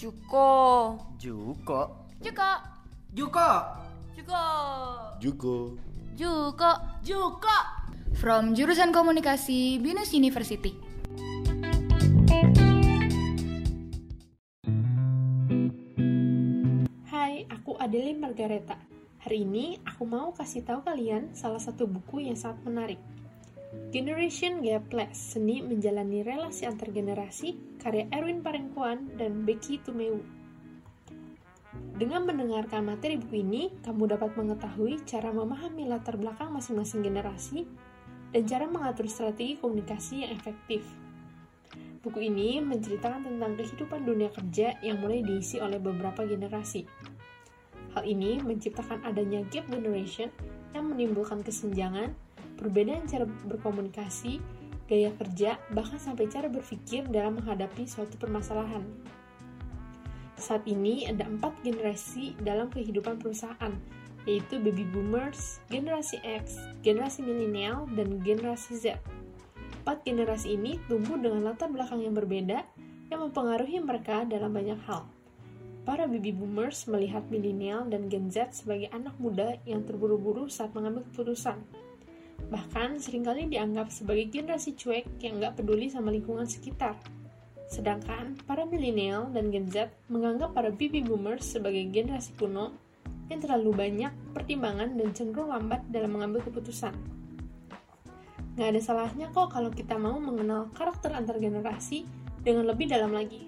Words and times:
Juko. 0.00 0.96
Juko. 1.20 2.08
Juko. 2.24 2.50
Juko. 3.12 3.48
Juko. 4.16 4.44
Juko. 5.20 5.54
Juko. 6.16 6.70
Juko. 7.04 7.56
From 8.16 8.56
jurusan 8.56 8.96
komunikasi 8.96 9.76
Binus 9.76 10.16
University. 10.16 10.72
Hai, 17.04 17.44
aku 17.52 17.76
Adeline 17.76 18.24
Margareta. 18.24 18.80
Hari 19.20 19.44
ini 19.44 19.84
aku 19.84 20.08
mau 20.08 20.32
kasih 20.32 20.64
tahu 20.64 20.80
kalian 20.80 21.36
salah 21.36 21.60
satu 21.60 21.84
buku 21.84 22.24
yang 22.24 22.40
sangat 22.40 22.64
menarik. 22.64 23.19
Generation 23.90 24.62
Gapless, 24.62 25.34
Seni 25.34 25.66
Menjalani 25.66 26.22
Relasi 26.22 26.62
Antar 26.62 26.94
Generasi, 26.94 27.58
karya 27.82 28.06
Erwin 28.14 28.38
Parengkuan 28.38 29.18
dan 29.18 29.42
Becky 29.42 29.82
Tumeu. 29.82 30.22
Dengan 31.98 32.22
mendengarkan 32.22 32.86
materi 32.86 33.18
buku 33.18 33.42
ini, 33.42 33.74
kamu 33.82 34.14
dapat 34.14 34.38
mengetahui 34.38 35.02
cara 35.10 35.34
memahami 35.34 35.90
latar 35.90 36.14
belakang 36.14 36.54
masing-masing 36.54 37.02
generasi 37.02 37.66
dan 38.30 38.46
cara 38.46 38.70
mengatur 38.70 39.10
strategi 39.10 39.58
komunikasi 39.58 40.22
yang 40.22 40.38
efektif. 40.38 40.86
Buku 42.06 42.30
ini 42.30 42.62
menceritakan 42.62 43.26
tentang 43.26 43.58
kehidupan 43.58 44.06
dunia 44.06 44.30
kerja 44.30 44.78
yang 44.86 45.02
mulai 45.02 45.26
diisi 45.26 45.58
oleh 45.58 45.82
beberapa 45.82 46.22
generasi. 46.22 46.86
Hal 47.98 48.06
ini 48.06 48.38
menciptakan 48.38 49.02
adanya 49.02 49.42
gap 49.50 49.66
generation 49.66 50.30
yang 50.78 50.94
menimbulkan 50.94 51.42
kesenjangan, 51.42 52.14
perbedaan 52.60 53.08
cara 53.08 53.24
berkomunikasi, 53.24 54.38
gaya 54.84 55.08
kerja, 55.16 55.56
bahkan 55.72 55.96
sampai 55.96 56.28
cara 56.28 56.52
berpikir 56.52 57.08
dalam 57.08 57.40
menghadapi 57.40 57.88
suatu 57.88 58.20
permasalahan. 58.20 58.84
Saat 60.36 60.68
ini 60.68 61.08
ada 61.08 61.24
empat 61.24 61.56
generasi 61.64 62.36
dalam 62.40 62.68
kehidupan 62.68 63.20
perusahaan, 63.20 63.72
yaitu 64.28 64.60
baby 64.60 64.84
boomers, 64.88 65.60
generasi 65.72 66.20
X, 66.20 66.60
generasi 66.84 67.24
milenial, 67.24 67.88
dan 67.96 68.20
generasi 68.20 68.76
Z. 68.76 69.00
Empat 69.80 70.04
generasi 70.04 70.60
ini 70.60 70.76
tumbuh 70.88 71.16
dengan 71.16 71.48
latar 71.48 71.72
belakang 71.72 72.04
yang 72.04 72.12
berbeda 72.12 72.64
yang 73.08 73.20
mempengaruhi 73.26 73.80
mereka 73.80 74.28
dalam 74.28 74.52
banyak 74.52 74.80
hal. 74.84 75.08
Para 75.88 76.04
baby 76.04 76.30
boomers 76.36 76.84
melihat 76.86 77.24
milenial 77.32 77.88
dan 77.88 78.12
Gen 78.12 78.28
Z 78.28 78.62
sebagai 78.62 78.92
anak 78.92 79.16
muda 79.16 79.56
yang 79.64 79.82
terburu-buru 79.88 80.46
saat 80.46 80.76
mengambil 80.76 81.02
keputusan. 81.08 81.56
Bahkan 82.48 83.04
sering 83.04 83.28
kali 83.28 83.50
dianggap 83.52 83.92
sebagai 83.92 84.32
generasi 84.32 84.72
cuek 84.72 85.20
yang 85.20 85.36
nggak 85.36 85.60
peduli 85.60 85.92
sama 85.92 86.08
lingkungan 86.08 86.48
sekitar. 86.48 86.96
Sedangkan 87.68 88.34
para 88.48 88.66
milenial 88.66 89.30
dan 89.30 89.52
Gen 89.52 89.70
Z 89.70 89.92
menganggap 90.10 90.56
para 90.56 90.72
baby 90.72 91.04
boomers 91.04 91.44
sebagai 91.46 91.86
generasi 91.92 92.34
kuno 92.34 92.74
yang 93.30 93.38
terlalu 93.38 93.70
banyak 93.70 94.12
pertimbangan 94.34 94.98
dan 94.98 95.08
cenderung 95.14 95.54
lambat 95.54 95.86
dalam 95.86 96.10
mengambil 96.10 96.42
keputusan. 96.42 96.90
Nggak 98.58 98.68
ada 98.74 98.80
salahnya 98.82 99.30
kok 99.30 99.54
kalau 99.54 99.70
kita 99.70 99.94
mau 99.94 100.18
mengenal 100.18 100.66
karakter 100.74 101.14
antar 101.14 101.38
generasi 101.38 102.02
dengan 102.42 102.66
lebih 102.66 102.90
dalam 102.90 103.14
lagi. 103.14 103.46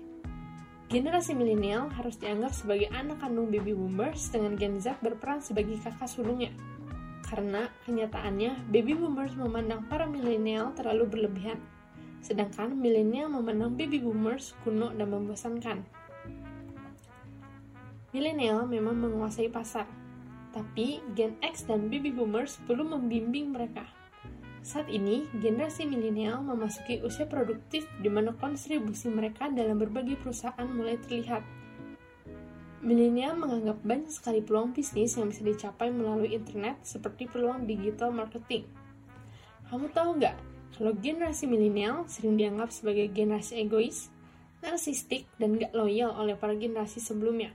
Generasi 0.86 1.34
milenial 1.34 1.88
harus 1.96 2.20
dianggap 2.20 2.52
sebagai 2.54 2.92
anak 2.94 3.18
kandung 3.18 3.48
baby 3.50 3.74
boomers 3.74 4.28
dengan 4.30 4.54
Gen 4.54 4.78
Z 4.78 5.02
berperan 5.02 5.42
sebagai 5.42 5.80
kakak 5.82 6.06
sulungnya. 6.06 6.54
Karena 7.32 7.64
kenyataannya, 7.88 8.68
baby 8.68 8.92
boomers 8.92 9.32
memandang 9.40 9.88
para 9.88 10.04
milenial 10.04 10.76
terlalu 10.76 11.16
berlebihan, 11.16 11.56
sedangkan 12.20 12.76
milenial 12.76 13.32
memandang 13.32 13.72
baby 13.72 14.04
boomers 14.04 14.52
kuno 14.60 14.92
dan 14.92 15.08
membosankan. 15.08 15.80
Milenial 18.12 18.68
memang 18.68 19.00
menguasai 19.00 19.48
pasar, 19.48 19.88
tapi 20.52 21.00
Gen 21.16 21.40
X 21.40 21.64
dan 21.64 21.88
baby 21.88 22.12
boomers 22.12 22.60
belum 22.68 22.92
membimbing 23.00 23.56
mereka. 23.56 23.88
Saat 24.60 24.92
ini, 24.92 25.24
generasi 25.40 25.88
milenial 25.88 26.44
memasuki 26.44 27.00
usia 27.00 27.24
produktif 27.24 27.88
di 28.04 28.12
mana 28.12 28.36
kontribusi 28.36 29.08
mereka 29.08 29.48
dalam 29.48 29.80
berbagai 29.80 30.20
perusahaan 30.20 30.68
mulai 30.68 31.00
terlihat. 31.00 31.61
Milenial 32.82 33.38
menganggap 33.38 33.78
banyak 33.86 34.10
sekali 34.10 34.42
peluang 34.42 34.74
bisnis 34.74 35.14
yang 35.14 35.30
bisa 35.30 35.46
dicapai 35.46 35.94
melalui 35.94 36.34
internet 36.34 36.82
seperti 36.82 37.30
peluang 37.30 37.62
digital 37.62 38.10
marketing. 38.10 38.66
Kamu 39.70 39.94
tahu 39.94 40.18
nggak, 40.18 40.36
kalau 40.74 40.92
generasi 40.98 41.46
milenial 41.46 42.04
sering 42.10 42.34
dianggap 42.34 42.74
sebagai 42.74 43.06
generasi 43.14 43.62
egois, 43.62 44.10
narsistik, 44.60 45.30
dan 45.38 45.54
nggak 45.54 45.70
loyal 45.72 46.10
oleh 46.18 46.34
para 46.34 46.58
generasi 46.58 46.98
sebelumnya. 46.98 47.54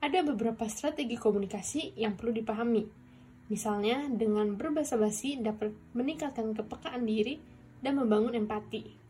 Ada 0.00 0.24
beberapa 0.24 0.64
strategi 0.66 1.20
komunikasi 1.20 2.00
yang 2.00 2.16
perlu 2.16 2.32
dipahami, 2.32 3.06
Misalnya, 3.46 4.10
dengan 4.10 4.58
berbahasa 4.58 4.98
basi 4.98 5.38
dapat 5.38 5.70
meningkatkan 5.94 6.50
kepekaan 6.50 7.06
diri 7.06 7.38
dan 7.78 7.94
membangun 7.94 8.34
empati. 8.34 9.05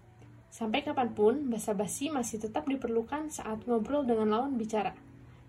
Sampai 0.56 0.80
kapan 0.80 1.12
pun, 1.12 1.52
bahasa 1.52 1.76
basi 1.76 2.08
masih 2.08 2.40
tetap 2.40 2.64
diperlukan 2.64 3.28
saat 3.28 3.68
ngobrol 3.68 4.08
dengan 4.08 4.32
lawan 4.32 4.56
bicara. 4.56 4.96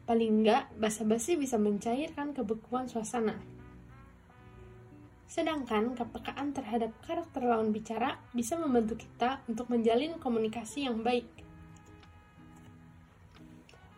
Paling 0.04 0.44
enggak, 0.44 0.68
bahasa 0.76 1.08
basi 1.08 1.40
bisa 1.40 1.56
mencairkan 1.56 2.36
kebekuan 2.36 2.92
suasana. 2.92 3.40
Sedangkan 5.32 5.96
kepekaan 5.96 6.52
terhadap 6.52 6.92
karakter 7.08 7.40
lawan 7.40 7.72
bicara 7.72 8.20
bisa 8.36 8.60
membantu 8.60 9.00
kita 9.00 9.40
untuk 9.48 9.72
menjalin 9.72 10.20
komunikasi 10.20 10.92
yang 10.92 11.00
baik. 11.00 11.32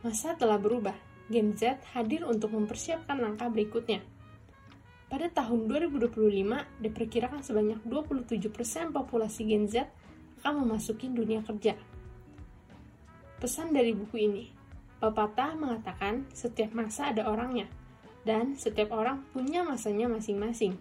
Masa 0.06 0.38
telah 0.38 0.62
berubah. 0.62 0.94
Gen 1.30 1.58
Z 1.58 1.82
hadir 1.98 2.22
untuk 2.26 2.54
mempersiapkan 2.54 3.18
langkah 3.18 3.50
berikutnya, 3.50 4.02
pada 5.10 5.26
tahun 5.34 5.66
2025, 5.66 6.86
diperkirakan 6.86 7.42
sebanyak 7.42 7.82
27% 7.82 8.94
populasi 8.94 9.42
Gen 9.50 9.66
Z 9.66 9.90
akan 10.40 10.64
memasuki 10.64 11.12
dunia 11.12 11.44
kerja. 11.44 11.76
Pesan 13.44 13.76
dari 13.76 13.92
buku 13.92 14.16
ini, 14.24 14.48
pepatah 15.04 15.56
mengatakan 15.60 16.28
setiap 16.32 16.72
masa 16.72 17.12
ada 17.12 17.28
orangnya, 17.28 17.68
dan 18.24 18.56
setiap 18.56 18.96
orang 18.96 19.24
punya 19.36 19.64
masanya 19.68 20.08
masing-masing. 20.08 20.80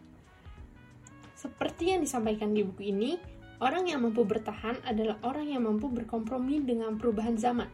Seperti 1.39 1.95
yang 1.95 2.03
disampaikan 2.03 2.51
di 2.55 2.67
buku 2.67 2.91
ini, 2.91 3.19
orang 3.59 3.87
yang 3.87 4.03
mampu 4.03 4.27
bertahan 4.27 4.83
adalah 4.83 5.19
orang 5.23 5.51
yang 5.51 5.67
mampu 5.67 5.87
berkompromi 5.87 6.63
dengan 6.63 6.99
perubahan 6.99 7.39
zaman. 7.39 7.71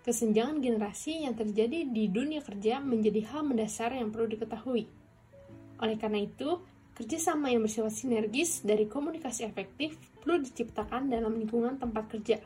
Kesenjangan 0.00 0.64
generasi 0.64 1.28
yang 1.28 1.36
terjadi 1.36 1.88
di 1.88 2.08
dunia 2.08 2.40
kerja 2.40 2.80
menjadi 2.80 3.26
hal 3.32 3.44
mendasar 3.44 3.92
yang 3.92 4.08
perlu 4.08 4.32
diketahui. 4.32 4.88
Oleh 5.76 5.96
karena 6.00 6.24
itu, 6.24 6.56
kerjasama 6.96 7.52
yang 7.52 7.60
bersifat 7.60 7.92
sinergis 7.92 8.64
dari 8.64 8.88
komunikasi 8.88 9.44
efektif 9.44 10.00
perlu 10.24 10.40
diciptakan 10.40 11.12
dalam 11.12 11.36
lingkungan 11.36 11.76
tempat 11.76 12.08
kerja. 12.08 12.40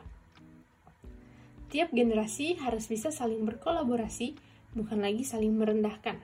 Tiap 1.71 1.95
generasi 1.95 2.59
harus 2.59 2.91
bisa 2.91 3.15
saling 3.15 3.47
berkolaborasi, 3.47 4.35
bukan 4.75 4.99
lagi 4.99 5.23
saling 5.23 5.55
merendahkan. 5.55 6.19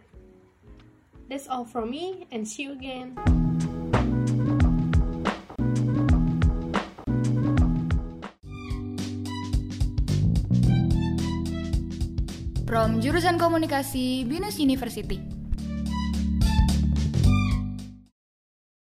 That's 1.31 1.47
all 1.47 1.63
from 1.63 1.95
me, 1.95 2.27
and 2.27 2.43
see 2.43 2.67
you 2.67 2.75
again. 2.75 3.15
From 12.67 12.99
jurusan 12.99 13.39
komunikasi 13.39 14.27
Binus 14.27 14.59
University. 14.59 15.36